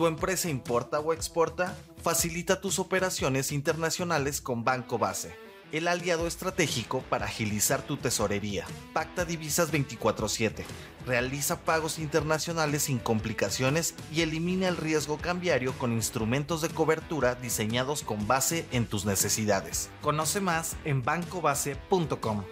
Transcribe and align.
¿Tu 0.00 0.06
empresa 0.06 0.48
importa 0.48 0.98
o 0.98 1.12
exporta? 1.12 1.76
Facilita 2.02 2.62
tus 2.62 2.78
operaciones 2.78 3.52
internacionales 3.52 4.40
con 4.40 4.64
Banco 4.64 4.96
Base, 4.96 5.36
el 5.72 5.88
aliado 5.88 6.26
estratégico 6.26 7.02
para 7.10 7.26
agilizar 7.26 7.82
tu 7.82 7.98
tesorería. 7.98 8.64
Pacta 8.94 9.26
divisas 9.26 9.70
24/7, 9.70 10.64
realiza 11.04 11.60
pagos 11.60 11.98
internacionales 11.98 12.84
sin 12.84 12.98
complicaciones 12.98 13.94
y 14.10 14.22
elimina 14.22 14.68
el 14.68 14.78
riesgo 14.78 15.18
cambiario 15.18 15.74
con 15.74 15.92
instrumentos 15.92 16.62
de 16.62 16.70
cobertura 16.70 17.34
diseñados 17.34 18.02
con 18.02 18.26
base 18.26 18.64
en 18.72 18.86
tus 18.86 19.04
necesidades. 19.04 19.90
Conoce 20.00 20.40
más 20.40 20.76
en 20.86 21.02
bancobase.com. 21.02 22.44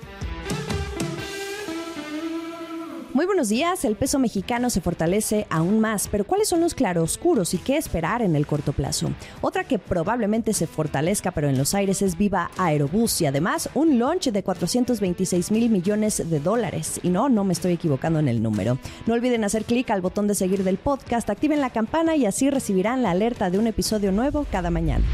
Muy 3.18 3.26
buenos 3.26 3.48
días, 3.48 3.84
el 3.84 3.96
peso 3.96 4.20
mexicano 4.20 4.70
se 4.70 4.80
fortalece 4.80 5.48
aún 5.50 5.80
más, 5.80 6.06
pero 6.06 6.24
¿cuáles 6.24 6.48
son 6.48 6.60
los 6.60 6.74
claroscuros 6.74 7.52
y 7.52 7.58
qué 7.58 7.76
esperar 7.76 8.22
en 8.22 8.36
el 8.36 8.46
corto 8.46 8.72
plazo? 8.72 9.10
Otra 9.40 9.64
que 9.64 9.80
probablemente 9.80 10.52
se 10.52 10.68
fortalezca 10.68 11.32
pero 11.32 11.48
en 11.48 11.58
los 11.58 11.74
aires 11.74 12.00
es 12.00 12.16
Viva 12.16 12.52
Aerobús 12.56 13.20
y 13.20 13.26
además 13.26 13.70
un 13.74 13.98
launch 13.98 14.30
de 14.30 14.44
426 14.44 15.50
mil 15.50 15.68
millones 15.68 16.30
de 16.30 16.38
dólares. 16.38 17.00
Y 17.02 17.08
no, 17.08 17.28
no 17.28 17.42
me 17.42 17.54
estoy 17.54 17.72
equivocando 17.72 18.20
en 18.20 18.28
el 18.28 18.40
número. 18.40 18.78
No 19.06 19.14
olviden 19.14 19.42
hacer 19.42 19.64
clic 19.64 19.90
al 19.90 20.00
botón 20.00 20.28
de 20.28 20.36
seguir 20.36 20.62
del 20.62 20.78
podcast, 20.78 21.28
activen 21.28 21.60
la 21.60 21.70
campana 21.70 22.14
y 22.14 22.24
así 22.24 22.50
recibirán 22.50 23.02
la 23.02 23.10
alerta 23.10 23.50
de 23.50 23.58
un 23.58 23.66
episodio 23.66 24.12
nuevo 24.12 24.46
cada 24.52 24.70
mañana. 24.70 25.04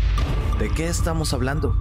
¿De 0.58 0.68
qué 0.68 0.88
estamos 0.88 1.32
hablando? 1.32 1.74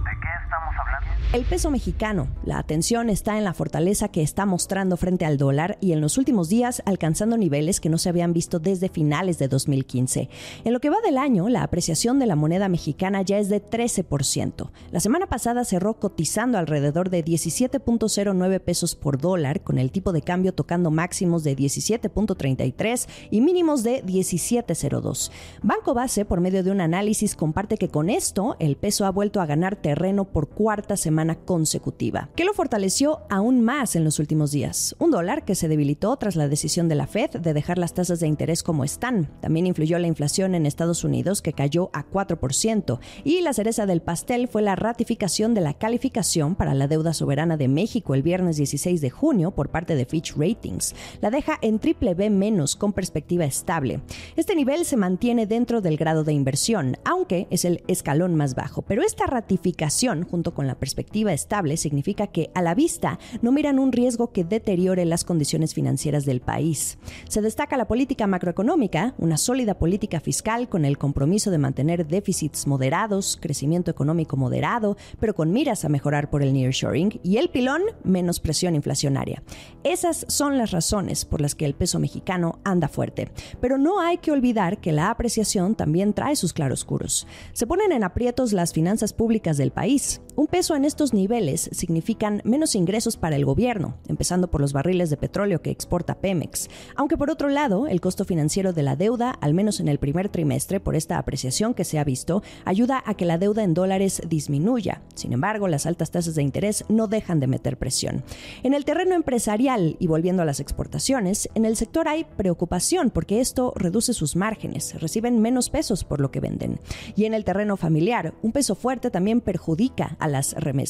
El 1.34 1.42
peso 1.42 1.68
mexicano, 1.68 2.28
la 2.44 2.58
atención 2.58 3.10
está 3.10 3.36
en 3.36 3.42
la 3.42 3.54
fortaleza 3.54 4.06
que 4.06 4.22
está 4.22 4.46
mostrando 4.46 4.96
frente 4.96 5.24
al 5.24 5.36
dólar 5.36 5.78
y 5.80 5.90
en 5.90 6.00
los 6.00 6.16
últimos 6.16 6.48
días 6.48 6.80
alcanzando 6.86 7.36
niveles 7.36 7.80
que 7.80 7.88
no 7.88 7.98
se 7.98 8.08
habían 8.08 8.32
visto 8.32 8.60
desde 8.60 8.88
finales 8.88 9.36
de 9.40 9.48
2015. 9.48 10.28
En 10.62 10.72
lo 10.72 10.78
que 10.78 10.90
va 10.90 11.00
del 11.04 11.18
año, 11.18 11.48
la 11.48 11.64
apreciación 11.64 12.20
de 12.20 12.26
la 12.26 12.36
moneda 12.36 12.68
mexicana 12.68 13.22
ya 13.22 13.40
es 13.40 13.48
de 13.48 13.60
13%. 13.60 14.70
La 14.92 15.00
semana 15.00 15.26
pasada 15.26 15.64
cerró 15.64 15.94
cotizando 15.94 16.56
alrededor 16.56 17.10
de 17.10 17.24
17.09 17.24 18.60
pesos 18.60 18.94
por 18.94 19.20
dólar, 19.20 19.64
con 19.64 19.80
el 19.80 19.90
tipo 19.90 20.12
de 20.12 20.22
cambio 20.22 20.54
tocando 20.54 20.92
máximos 20.92 21.42
de 21.42 21.56
17.33 21.56 23.08
y 23.32 23.40
mínimos 23.40 23.82
de 23.82 24.04
17.02. 24.04 25.32
Banco 25.64 25.94
Base, 25.94 26.24
por 26.24 26.40
medio 26.40 26.62
de 26.62 26.70
un 26.70 26.80
análisis, 26.80 27.34
comparte 27.34 27.76
que 27.76 27.88
con 27.88 28.08
esto 28.08 28.54
el 28.60 28.76
peso 28.76 29.04
ha 29.04 29.10
vuelto 29.10 29.40
a 29.40 29.46
ganar 29.46 29.74
terreno 29.74 30.26
por 30.26 30.48
cuarta 30.48 30.96
semana 30.96 31.23
consecutiva. 31.32 32.28
¿Qué 32.36 32.44
lo 32.44 32.52
fortaleció 32.52 33.22
aún 33.30 33.62
más 33.62 33.96
en 33.96 34.04
los 34.04 34.18
últimos 34.18 34.52
días? 34.52 34.94
Un 34.98 35.10
dólar 35.10 35.44
que 35.44 35.54
se 35.54 35.68
debilitó 35.68 36.14
tras 36.16 36.36
la 36.36 36.48
decisión 36.48 36.88
de 36.88 36.94
la 36.94 37.06
Fed 37.06 37.30
de 37.30 37.54
dejar 37.54 37.78
las 37.78 37.94
tasas 37.94 38.20
de 38.20 38.26
interés 38.26 38.62
como 38.62 38.84
están. 38.84 39.30
También 39.40 39.66
influyó 39.66 39.98
la 39.98 40.06
inflación 40.06 40.54
en 40.54 40.66
Estados 40.66 41.04
Unidos 41.04 41.40
que 41.40 41.52
cayó 41.52 41.90
a 41.92 42.06
4%. 42.06 42.98
Y 43.24 43.40
la 43.40 43.52
cereza 43.52 43.86
del 43.86 44.02
pastel 44.02 44.48
fue 44.48 44.62
la 44.62 44.76
ratificación 44.76 45.54
de 45.54 45.60
la 45.60 45.74
calificación 45.74 46.54
para 46.54 46.74
la 46.74 46.88
deuda 46.88 47.14
soberana 47.14 47.56
de 47.56 47.68
México 47.68 48.14
el 48.14 48.22
viernes 48.22 48.56
16 48.56 49.00
de 49.00 49.10
junio 49.10 49.52
por 49.52 49.70
parte 49.70 49.94
de 49.94 50.04
Fitch 50.04 50.34
Ratings. 50.36 50.94
La 51.20 51.30
deja 51.30 51.58
en 51.62 51.78
triple 51.78 52.14
B 52.14 52.30
menos 52.30 52.76
con 52.76 52.92
perspectiva 52.92 53.44
estable. 53.44 54.00
Este 54.36 54.54
nivel 54.54 54.84
se 54.84 54.96
mantiene 54.96 55.46
dentro 55.46 55.80
del 55.80 55.96
grado 55.96 56.24
de 56.24 56.32
inversión, 56.32 56.96
aunque 57.04 57.46
es 57.50 57.64
el 57.64 57.82
escalón 57.86 58.34
más 58.34 58.54
bajo. 58.54 58.82
Pero 58.82 59.02
esta 59.02 59.26
ratificación, 59.26 60.24
junto 60.24 60.54
con 60.54 60.66
la 60.66 60.74
perspectiva 60.74 61.03
estable 61.32 61.76
significa 61.76 62.26
que 62.26 62.50
a 62.54 62.62
la 62.62 62.74
vista 62.74 63.18
no 63.42 63.52
miran 63.52 63.78
un 63.78 63.92
riesgo 63.92 64.32
que 64.32 64.44
deteriore 64.44 65.04
las 65.04 65.24
condiciones 65.24 65.74
financieras 65.74 66.24
del 66.24 66.40
país. 66.40 66.98
Se 67.28 67.40
destaca 67.40 67.76
la 67.76 67.86
política 67.86 68.26
macroeconómica, 68.26 69.14
una 69.18 69.36
sólida 69.36 69.78
política 69.78 70.20
fiscal 70.20 70.68
con 70.68 70.84
el 70.84 70.98
compromiso 70.98 71.50
de 71.50 71.58
mantener 71.58 72.06
déficits 72.06 72.66
moderados, 72.66 73.38
crecimiento 73.40 73.90
económico 73.90 74.36
moderado, 74.36 74.96
pero 75.20 75.34
con 75.34 75.52
miras 75.52 75.84
a 75.84 75.88
mejorar 75.88 76.30
por 76.30 76.42
el 76.42 76.52
nearshoring 76.52 77.20
y 77.22 77.36
el 77.38 77.50
pilón 77.50 77.82
menos 78.02 78.40
presión 78.40 78.74
inflacionaria. 78.74 79.42
Esas 79.82 80.24
son 80.28 80.58
las 80.58 80.70
razones 80.70 81.24
por 81.24 81.40
las 81.40 81.54
que 81.54 81.64
el 81.64 81.74
peso 81.74 81.98
mexicano 81.98 82.58
anda 82.64 82.88
fuerte, 82.88 83.30
pero 83.60 83.78
no 83.78 84.00
hay 84.00 84.18
que 84.18 84.32
olvidar 84.32 84.78
que 84.78 84.92
la 84.92 85.10
apreciación 85.10 85.74
también 85.74 86.12
trae 86.12 86.36
sus 86.36 86.52
claroscuros. 86.52 87.26
Se 87.52 87.66
ponen 87.66 87.92
en 87.92 88.04
aprietos 88.04 88.52
las 88.52 88.72
finanzas 88.72 89.12
públicas 89.12 89.56
del 89.56 89.70
país. 89.70 90.20
Un 90.36 90.46
peso 90.46 90.74
en 90.74 90.84
estos 90.94 91.12
niveles 91.12 91.68
significan 91.72 92.40
menos 92.44 92.76
ingresos 92.76 93.16
para 93.16 93.34
el 93.34 93.44
gobierno, 93.44 93.96
empezando 94.06 94.48
por 94.48 94.60
los 94.60 94.72
barriles 94.72 95.10
de 95.10 95.16
petróleo 95.16 95.60
que 95.60 95.72
exporta 95.72 96.20
Pemex. 96.20 96.68
Aunque 96.94 97.16
por 97.16 97.30
otro 97.30 97.48
lado, 97.48 97.88
el 97.88 98.00
costo 98.00 98.24
financiero 98.24 98.72
de 98.72 98.84
la 98.84 98.94
deuda, 98.94 99.32
al 99.40 99.54
menos 99.54 99.80
en 99.80 99.88
el 99.88 99.98
primer 99.98 100.28
trimestre, 100.28 100.78
por 100.78 100.94
esta 100.94 101.18
apreciación 101.18 101.74
que 101.74 101.82
se 101.82 101.98
ha 101.98 102.04
visto, 102.04 102.44
ayuda 102.64 103.02
a 103.06 103.14
que 103.14 103.24
la 103.24 103.38
deuda 103.38 103.64
en 103.64 103.74
dólares 103.74 104.22
disminuya. 104.28 105.02
Sin 105.16 105.32
embargo, 105.32 105.66
las 105.66 105.84
altas 105.84 106.12
tasas 106.12 106.36
de 106.36 106.44
interés 106.44 106.84
no 106.88 107.08
dejan 107.08 107.40
de 107.40 107.48
meter 107.48 107.76
presión. 107.76 108.22
En 108.62 108.72
el 108.72 108.84
terreno 108.84 109.16
empresarial 109.16 109.96
y 109.98 110.06
volviendo 110.06 110.42
a 110.42 110.46
las 110.46 110.60
exportaciones, 110.60 111.48
en 111.56 111.64
el 111.64 111.74
sector 111.74 112.06
hay 112.06 112.22
preocupación 112.22 113.10
porque 113.10 113.40
esto 113.40 113.72
reduce 113.74 114.12
sus 114.12 114.36
márgenes, 114.36 114.94
reciben 115.00 115.40
menos 115.40 115.70
pesos 115.70 116.04
por 116.04 116.20
lo 116.20 116.30
que 116.30 116.38
venden. 116.38 116.78
Y 117.16 117.24
en 117.24 117.34
el 117.34 117.44
terreno 117.44 117.76
familiar, 117.76 118.32
un 118.42 118.52
peso 118.52 118.76
fuerte 118.76 119.10
también 119.10 119.40
perjudica 119.40 120.16
a 120.20 120.28
las 120.28 120.52
remesas 120.52 120.83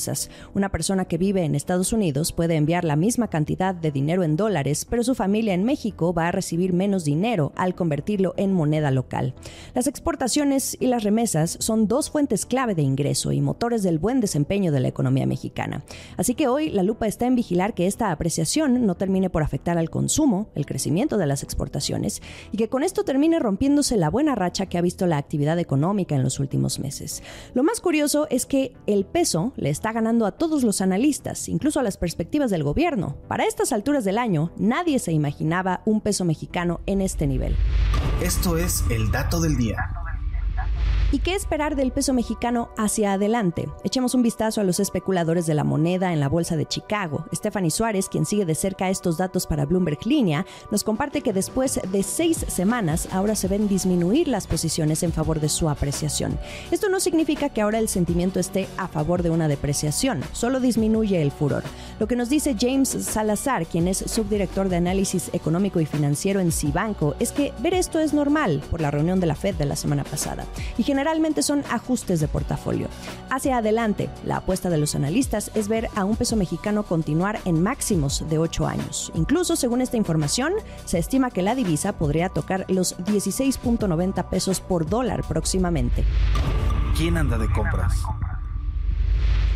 una 0.54 0.70
persona 0.70 1.04
que 1.04 1.18
vive 1.18 1.44
en 1.44 1.54
Estados 1.54 1.92
Unidos 1.92 2.32
puede 2.32 2.56
enviar 2.56 2.84
la 2.84 2.96
misma 2.96 3.28
cantidad 3.28 3.74
de 3.74 3.90
dinero 3.90 4.22
en 4.22 4.36
dólares, 4.36 4.86
pero 4.88 5.04
su 5.04 5.14
familia 5.14 5.54
en 5.54 5.64
México 5.64 6.12
va 6.12 6.28
a 6.28 6.32
recibir 6.32 6.72
menos 6.72 7.04
dinero 7.04 7.52
al 7.56 7.74
convertirlo 7.74 8.34
en 8.36 8.52
moneda 8.52 8.90
local. 8.90 9.34
Las 9.74 9.86
exportaciones 9.86 10.76
y 10.80 10.86
las 10.86 11.04
remesas 11.04 11.56
son 11.60 11.88
dos 11.88 12.10
fuentes 12.10 12.46
clave 12.46 12.74
de 12.74 12.82
ingreso 12.82 13.32
y 13.32 13.40
motores 13.40 13.82
del 13.82 13.98
buen 13.98 14.20
desempeño 14.20 14.72
de 14.72 14.80
la 14.80 14.88
economía 14.88 15.26
mexicana. 15.26 15.84
Así 16.16 16.34
que 16.34 16.48
hoy 16.48 16.70
la 16.70 16.82
lupa 16.82 17.06
está 17.06 17.26
en 17.26 17.36
vigilar 17.36 17.74
que 17.74 17.86
esta 17.86 18.10
apreciación 18.10 18.86
no 18.86 18.94
termine 18.96 19.30
por 19.30 19.42
afectar 19.42 19.78
al 19.78 19.90
consumo, 19.90 20.48
el 20.54 20.66
crecimiento 20.66 21.18
de 21.18 21.26
las 21.26 21.42
exportaciones 21.42 22.22
y 22.52 22.56
que 22.56 22.68
con 22.68 22.82
esto 22.82 23.04
termine 23.04 23.38
rompiéndose 23.38 23.96
la 23.96 24.10
buena 24.10 24.34
racha 24.34 24.66
que 24.66 24.78
ha 24.78 24.82
visto 24.82 25.06
la 25.06 25.18
actividad 25.18 25.58
económica 25.58 26.14
en 26.14 26.22
los 26.22 26.40
últimos 26.40 26.78
meses. 26.78 27.22
Lo 27.54 27.62
más 27.62 27.80
curioso 27.80 28.26
es 28.30 28.46
que 28.46 28.72
el 28.86 29.04
peso 29.04 29.52
le 29.56 29.70
está 29.70 29.83
ganando 29.92 30.26
a 30.26 30.32
todos 30.32 30.62
los 30.62 30.80
analistas, 30.80 31.48
incluso 31.48 31.80
a 31.80 31.82
las 31.82 31.96
perspectivas 31.96 32.50
del 32.50 32.62
gobierno. 32.62 33.16
Para 33.28 33.44
estas 33.44 33.72
alturas 33.72 34.04
del 34.04 34.18
año, 34.18 34.52
nadie 34.56 34.98
se 34.98 35.12
imaginaba 35.12 35.82
un 35.84 36.00
peso 36.00 36.24
mexicano 36.24 36.80
en 36.86 37.00
este 37.00 37.26
nivel. 37.26 37.56
Esto 38.22 38.56
es 38.58 38.84
el 38.90 39.10
dato 39.10 39.40
del 39.40 39.56
día. 39.56 40.03
¿Y 41.14 41.20
qué 41.20 41.36
esperar 41.36 41.76
del 41.76 41.92
peso 41.92 42.12
mexicano 42.12 42.70
hacia 42.76 43.12
adelante? 43.12 43.68
Echemos 43.84 44.14
un 44.14 44.24
vistazo 44.24 44.60
a 44.60 44.64
los 44.64 44.80
especuladores 44.80 45.46
de 45.46 45.54
la 45.54 45.62
moneda 45.62 46.12
en 46.12 46.18
la 46.18 46.28
bolsa 46.28 46.56
de 46.56 46.66
Chicago. 46.66 47.24
Stephanie 47.32 47.70
Suárez, 47.70 48.08
quien 48.08 48.26
sigue 48.26 48.44
de 48.44 48.56
cerca 48.56 48.90
estos 48.90 49.16
datos 49.16 49.46
para 49.46 49.64
Bloomberg 49.64 50.04
Línea, 50.06 50.44
nos 50.72 50.82
comparte 50.82 51.20
que 51.20 51.32
después 51.32 51.80
de 51.88 52.02
seis 52.02 52.44
semanas 52.48 53.06
ahora 53.12 53.36
se 53.36 53.46
ven 53.46 53.68
disminuir 53.68 54.26
las 54.26 54.48
posiciones 54.48 55.04
en 55.04 55.12
favor 55.12 55.38
de 55.38 55.48
su 55.48 55.70
apreciación. 55.70 56.36
Esto 56.72 56.88
no 56.88 56.98
significa 56.98 57.48
que 57.48 57.60
ahora 57.60 57.78
el 57.78 57.88
sentimiento 57.88 58.40
esté 58.40 58.66
a 58.76 58.88
favor 58.88 59.22
de 59.22 59.30
una 59.30 59.46
depreciación, 59.46 60.20
solo 60.32 60.58
disminuye 60.58 61.22
el 61.22 61.30
furor. 61.30 61.62
Lo 62.00 62.08
que 62.08 62.16
nos 62.16 62.28
dice 62.28 62.56
James 62.58 62.88
Salazar, 62.88 63.66
quien 63.66 63.86
es 63.86 63.98
subdirector 63.98 64.68
de 64.68 64.78
análisis 64.78 65.30
económico 65.32 65.78
y 65.78 65.86
financiero 65.86 66.40
en 66.40 66.50
Cibanco, 66.50 67.14
es 67.20 67.30
que 67.30 67.52
ver 67.60 67.74
esto 67.74 68.00
es 68.00 68.12
normal 68.12 68.64
por 68.68 68.80
la 68.80 68.90
reunión 68.90 69.20
de 69.20 69.26
la 69.26 69.36
Fed 69.36 69.54
de 69.54 69.64
la 69.64 69.76
semana 69.76 70.02
pasada 70.02 70.44
y 70.76 70.82
generalmente 70.82 71.03
son 71.42 71.64
ajustes 71.70 72.20
de 72.20 72.28
portafolio. 72.28 72.88
Hacia 73.30 73.58
adelante, 73.58 74.08
la 74.24 74.38
apuesta 74.38 74.70
de 74.70 74.78
los 74.78 74.94
analistas 74.94 75.50
es 75.54 75.68
ver 75.68 75.88
a 75.94 76.04
un 76.04 76.16
peso 76.16 76.36
mexicano 76.36 76.82
continuar 76.82 77.40
en 77.44 77.62
máximos 77.62 78.24
de 78.28 78.38
8 78.38 78.66
años. 78.66 79.12
Incluso, 79.14 79.56
según 79.56 79.80
esta 79.80 79.96
información, 79.96 80.52
se 80.84 80.98
estima 80.98 81.30
que 81.30 81.42
la 81.42 81.54
divisa 81.54 81.92
podría 81.92 82.28
tocar 82.28 82.64
los 82.68 82.96
16.90 82.98 84.28
pesos 84.28 84.60
por 84.60 84.86
dólar 84.86 85.24
próximamente. 85.26 86.04
¿Quién 86.96 87.16
anda 87.16 87.38
de 87.38 87.50
compras? 87.52 87.94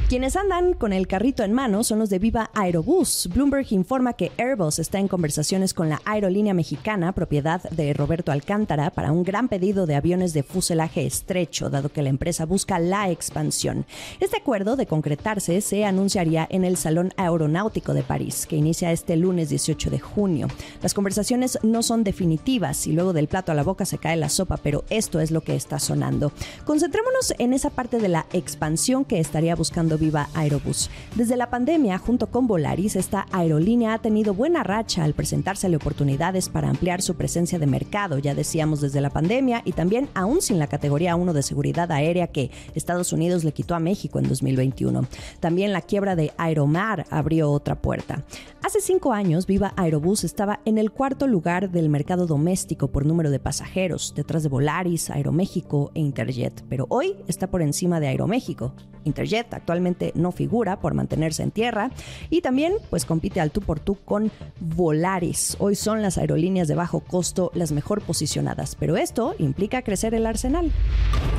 Quienes 0.08 0.36
andan 0.36 0.72
con 0.72 0.94
el 0.94 1.06
carrito 1.06 1.42
en 1.42 1.52
mano 1.52 1.84
son 1.84 1.98
los 1.98 2.08
de 2.08 2.18
Viva 2.18 2.50
Aerobús. 2.54 3.28
Bloomberg 3.30 3.66
informa 3.74 4.14
que 4.14 4.32
Airbus 4.38 4.78
está 4.78 4.98
en 4.98 5.06
conversaciones 5.06 5.74
con 5.74 5.90
la 5.90 6.00
aerolínea 6.06 6.54
mexicana, 6.54 7.12
propiedad 7.12 7.62
de 7.64 7.92
Roberto 7.92 8.32
Alcántara, 8.32 8.88
para 8.88 9.12
un 9.12 9.22
gran 9.22 9.48
pedido 9.48 9.84
de 9.84 9.96
aviones 9.96 10.32
de 10.32 10.42
fuselaje 10.42 11.04
estrecho, 11.04 11.68
dado 11.68 11.90
que 11.90 12.00
la 12.00 12.08
empresa 12.08 12.46
busca 12.46 12.78
la 12.78 13.10
expansión. 13.10 13.84
Este 14.18 14.38
acuerdo, 14.38 14.76
de 14.76 14.86
concretarse, 14.86 15.60
se 15.60 15.84
anunciaría 15.84 16.48
en 16.48 16.64
el 16.64 16.78
Salón 16.78 17.12
Aeronáutico 17.18 17.92
de 17.92 18.02
París, 18.02 18.46
que 18.46 18.56
inicia 18.56 18.92
este 18.92 19.14
lunes 19.14 19.50
18 19.50 19.90
de 19.90 19.98
junio. 19.98 20.48
Las 20.80 20.94
conversaciones 20.94 21.58
no 21.62 21.82
son 21.82 22.02
definitivas 22.02 22.86
y 22.86 22.92
luego 22.92 23.12
del 23.12 23.28
plato 23.28 23.52
a 23.52 23.54
la 23.54 23.62
boca 23.62 23.84
se 23.84 23.98
cae 23.98 24.16
la 24.16 24.30
sopa, 24.30 24.56
pero 24.56 24.84
esto 24.88 25.20
es 25.20 25.30
lo 25.30 25.42
que 25.42 25.54
está 25.54 25.78
sonando. 25.78 26.32
Concentrémonos 26.64 27.34
en 27.38 27.52
esa 27.52 27.68
parte 27.68 27.98
de 27.98 28.08
la 28.08 28.24
expansión 28.32 29.04
que 29.04 29.20
estaría 29.20 29.54
buscando 29.54 29.97
Viva 29.98 30.28
Aerobús. 30.34 30.90
Desde 31.14 31.36
la 31.36 31.50
pandemia, 31.50 31.98
junto 31.98 32.28
con 32.30 32.46
Volaris, 32.46 32.96
esta 32.96 33.26
aerolínea 33.32 33.94
ha 33.94 33.98
tenido 33.98 34.34
buena 34.34 34.62
racha 34.62 35.04
al 35.04 35.14
presentársele 35.14 35.76
oportunidades 35.76 36.48
para 36.48 36.70
ampliar 36.70 37.02
su 37.02 37.16
presencia 37.16 37.58
de 37.58 37.66
mercado, 37.66 38.18
ya 38.18 38.34
decíamos 38.34 38.80
desde 38.80 39.00
la 39.00 39.10
pandemia, 39.10 39.62
y 39.64 39.72
también 39.72 40.08
aún 40.14 40.40
sin 40.40 40.58
la 40.58 40.66
categoría 40.68 41.16
1 41.16 41.32
de 41.32 41.42
seguridad 41.42 41.90
aérea 41.92 42.28
que 42.28 42.50
Estados 42.74 43.12
Unidos 43.12 43.44
le 43.44 43.52
quitó 43.52 43.74
a 43.74 43.80
México 43.80 44.18
en 44.18 44.28
2021. 44.28 45.06
También 45.40 45.72
la 45.72 45.82
quiebra 45.82 46.16
de 46.16 46.32
Aeromar 46.38 47.06
abrió 47.10 47.50
otra 47.50 47.80
puerta. 47.80 48.24
Hace 48.62 48.80
cinco 48.80 49.12
años, 49.12 49.46
Viva 49.46 49.72
Aerobús 49.76 50.24
estaba 50.24 50.60
en 50.64 50.78
el 50.78 50.90
cuarto 50.90 51.26
lugar 51.26 51.70
del 51.70 51.88
mercado 51.88 52.26
doméstico 52.26 52.88
por 52.88 53.06
número 53.06 53.30
de 53.30 53.38
pasajeros, 53.38 54.12
detrás 54.14 54.42
de 54.42 54.48
Volaris, 54.48 55.10
Aeroméxico 55.10 55.90
e 55.94 56.00
Interjet, 56.00 56.64
pero 56.68 56.86
hoy 56.88 57.16
está 57.28 57.46
por 57.48 57.62
encima 57.62 58.00
de 58.00 58.08
Aeroméxico. 58.08 58.74
Interjet 59.04 59.54
actualmente 59.54 59.87
no 60.14 60.32
figura 60.32 60.80
por 60.80 60.94
mantenerse 60.94 61.42
en 61.42 61.50
tierra 61.50 61.90
y 62.30 62.40
también 62.40 62.74
pues 62.90 63.04
compite 63.04 63.40
al 63.40 63.50
tú 63.50 63.60
por 63.60 63.80
tú 63.80 63.96
con 64.04 64.30
Volaris. 64.60 65.56
Hoy 65.58 65.74
son 65.74 66.02
las 66.02 66.18
aerolíneas 66.18 66.68
de 66.68 66.74
bajo 66.74 67.00
costo 67.00 67.50
las 67.54 67.72
mejor 67.72 68.02
posicionadas, 68.02 68.74
pero 68.74 68.96
esto 68.96 69.34
implica 69.38 69.82
crecer 69.82 70.14
el 70.14 70.26
arsenal. 70.26 70.70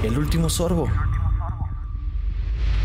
El 0.03 0.17
último 0.17 0.49
sorbo. 0.49 0.87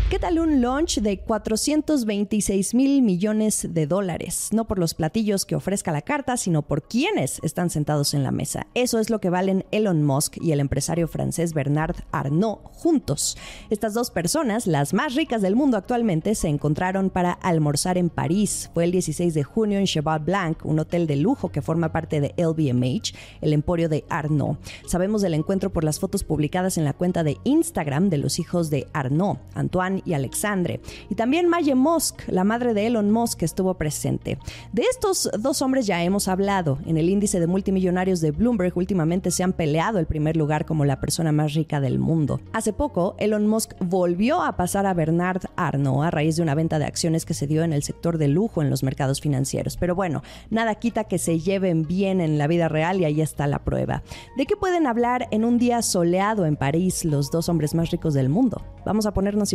¿Qué 0.07 0.19
tal 0.19 0.37
un 0.37 0.61
launch 0.61 0.99
de 0.99 1.17
426 1.17 2.75
mil 2.75 3.01
millones 3.01 3.67
de 3.71 3.87
dólares? 3.87 4.49
No 4.51 4.65
por 4.65 4.77
los 4.77 4.93
platillos 4.93 5.45
que 5.45 5.55
ofrezca 5.55 5.91
la 5.91 6.03
carta, 6.03 6.37
sino 6.37 6.61
por 6.61 6.87
quienes 6.87 7.39
están 7.41 7.71
sentados 7.71 8.13
en 8.13 8.21
la 8.21 8.29
mesa. 8.29 8.67
Eso 8.75 8.99
es 8.99 9.09
lo 9.09 9.19
que 9.19 9.31
valen 9.31 9.65
Elon 9.71 10.03
Musk 10.03 10.37
y 10.39 10.51
el 10.51 10.59
empresario 10.59 11.07
francés 11.07 11.55
Bernard 11.55 11.95
Arnault 12.11 12.61
juntos. 12.65 13.35
Estas 13.71 13.95
dos 13.95 14.11
personas, 14.11 14.67
las 14.67 14.93
más 14.93 15.15
ricas 15.15 15.41
del 15.41 15.55
mundo 15.55 15.75
actualmente, 15.75 16.35
se 16.35 16.49
encontraron 16.49 17.09
para 17.09 17.31
almorzar 17.31 17.97
en 17.97 18.11
París. 18.11 18.69
Fue 18.75 18.83
el 18.83 18.91
16 18.91 19.33
de 19.33 19.43
junio 19.43 19.79
en 19.79 19.87
Cheval 19.87 20.19
Blanc, 20.19 20.63
un 20.65 20.77
hotel 20.77 21.07
de 21.07 21.15
lujo 21.15 21.49
que 21.49 21.63
forma 21.63 21.91
parte 21.91 22.21
de 22.21 22.35
LVMH, 22.37 23.15
el 23.41 23.53
emporio 23.53 23.89
de 23.89 24.05
Arnault. 24.09 24.59
Sabemos 24.85 25.23
del 25.23 25.33
encuentro 25.33 25.73
por 25.73 25.83
las 25.83 25.99
fotos 25.99 26.23
publicadas 26.23 26.77
en 26.77 26.85
la 26.85 26.93
cuenta 26.93 27.23
de 27.23 27.37
Instagram 27.43 28.09
de 28.09 28.19
los 28.19 28.37
hijos 28.37 28.69
de 28.69 28.87
Arnault, 28.93 29.39
Antoine 29.55 29.94
y 30.05 30.13
Alexandre. 30.13 30.81
Y 31.09 31.15
también 31.15 31.47
Maye 31.47 31.75
Musk, 31.75 32.27
la 32.27 32.43
madre 32.43 32.73
de 32.73 32.87
Elon 32.87 33.11
Musk, 33.11 33.43
estuvo 33.43 33.75
presente. 33.75 34.37
De 34.73 34.83
estos 34.83 35.29
dos 35.39 35.61
hombres 35.61 35.87
ya 35.87 36.03
hemos 36.03 36.27
hablado. 36.27 36.79
En 36.85 36.97
el 36.97 37.09
índice 37.09 37.39
de 37.39 37.47
multimillonarios 37.47 38.21
de 38.21 38.31
Bloomberg 38.31 38.77
últimamente 38.77 39.31
se 39.31 39.43
han 39.43 39.53
peleado 39.53 39.99
el 39.99 40.05
primer 40.05 40.37
lugar 40.37 40.65
como 40.65 40.85
la 40.85 40.99
persona 40.99 41.31
más 41.31 41.53
rica 41.53 41.79
del 41.79 41.99
mundo. 41.99 42.39
Hace 42.53 42.73
poco, 42.73 43.15
Elon 43.19 43.47
Musk 43.47 43.73
volvió 43.79 44.41
a 44.41 44.55
pasar 44.55 44.85
a 44.85 44.93
Bernard 44.93 45.43
Arnault 45.55 46.03
a 46.03 46.11
raíz 46.11 46.35
de 46.35 46.41
una 46.41 46.55
venta 46.55 46.79
de 46.79 46.85
acciones 46.85 47.25
que 47.25 47.33
se 47.33 47.47
dio 47.47 47.63
en 47.63 47.73
el 47.73 47.83
sector 47.83 48.17
de 48.17 48.27
lujo 48.27 48.61
en 48.61 48.69
los 48.69 48.83
mercados 48.83 49.21
financieros. 49.21 49.77
Pero 49.77 49.95
bueno, 49.95 50.23
nada 50.49 50.75
quita 50.75 51.05
que 51.05 51.17
se 51.17 51.39
lleven 51.39 51.83
bien 51.83 52.21
en 52.21 52.37
la 52.37 52.47
vida 52.47 52.67
real 52.67 52.99
y 52.99 53.05
ahí 53.05 53.21
está 53.21 53.47
la 53.47 53.63
prueba. 53.63 54.03
¿De 54.37 54.45
qué 54.45 54.55
pueden 54.55 54.87
hablar 54.87 55.27
en 55.31 55.45
un 55.45 55.57
día 55.57 55.81
soleado 55.81 56.45
en 56.45 56.55
París 56.55 57.05
los 57.05 57.31
dos 57.31 57.49
hombres 57.49 57.75
más 57.75 57.91
ricos 57.91 58.13
del 58.13 58.29
mundo? 58.29 58.61
Vamos 58.85 59.05
a 59.05 59.13
ponernos 59.13 59.53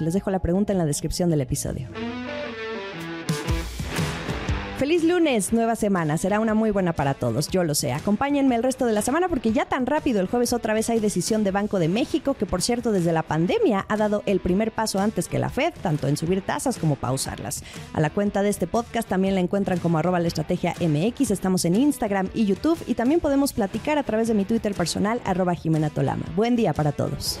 les 0.00 0.14
dejo 0.14 0.30
la 0.30 0.40
pregunta 0.40 0.72
en 0.72 0.78
la 0.78 0.84
descripción 0.84 1.30
del 1.30 1.40
episodio. 1.40 1.88
Feliz 4.78 5.04
lunes, 5.04 5.54
nueva 5.54 5.74
semana. 5.74 6.18
Será 6.18 6.38
una 6.38 6.52
muy 6.52 6.70
buena 6.70 6.92
para 6.92 7.14
todos, 7.14 7.48
yo 7.48 7.64
lo 7.64 7.74
sé. 7.74 7.94
Acompáñenme 7.94 8.56
el 8.56 8.62
resto 8.62 8.84
de 8.84 8.92
la 8.92 9.00
semana 9.00 9.26
porque 9.26 9.50
ya 9.50 9.64
tan 9.64 9.86
rápido 9.86 10.20
el 10.20 10.26
jueves 10.26 10.52
otra 10.52 10.74
vez 10.74 10.90
hay 10.90 11.00
decisión 11.00 11.44
de 11.44 11.50
Banco 11.50 11.78
de 11.78 11.88
México, 11.88 12.34
que 12.34 12.44
por 12.44 12.60
cierto 12.60 12.92
desde 12.92 13.12
la 13.12 13.22
pandemia 13.22 13.86
ha 13.88 13.96
dado 13.96 14.22
el 14.26 14.38
primer 14.38 14.72
paso 14.72 14.98
antes 15.00 15.28
que 15.28 15.38
la 15.38 15.48
Fed, 15.48 15.72
tanto 15.82 16.08
en 16.08 16.18
subir 16.18 16.42
tasas 16.42 16.76
como 16.76 16.96
pausarlas. 16.96 17.64
A 17.94 18.02
la 18.02 18.10
cuenta 18.10 18.42
de 18.42 18.50
este 18.50 18.66
podcast 18.66 19.08
también 19.08 19.34
la 19.34 19.40
encuentran 19.40 19.78
como 19.78 19.96
arroba 19.96 20.20
la 20.20 20.28
estrategia 20.28 20.74
MX. 20.78 21.30
Estamos 21.30 21.64
en 21.64 21.74
Instagram 21.74 22.28
y 22.34 22.44
YouTube 22.44 22.78
y 22.86 22.94
también 22.94 23.20
podemos 23.20 23.54
platicar 23.54 23.96
a 23.96 24.02
través 24.02 24.28
de 24.28 24.34
mi 24.34 24.44
Twitter 24.44 24.74
personal 24.74 25.22
arroba 25.24 25.54
Jimena 25.54 25.88
Tolama. 25.88 26.26
Buen 26.36 26.54
día 26.54 26.74
para 26.74 26.92
todos. 26.92 27.40